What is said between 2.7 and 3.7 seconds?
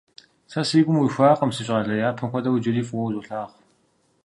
фӀыуэ узолъагъу.